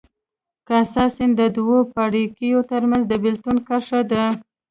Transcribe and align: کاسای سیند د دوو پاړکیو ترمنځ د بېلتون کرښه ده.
کاسای 0.67 1.07
سیند 1.15 1.33
د 1.37 1.41
دوو 1.55 1.77
پاړکیو 1.93 2.67
ترمنځ 2.71 3.03
د 3.07 3.13
بېلتون 3.23 3.55
کرښه 3.67 3.99
ده. 4.11 4.23